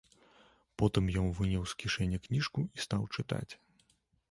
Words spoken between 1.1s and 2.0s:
ён выняў з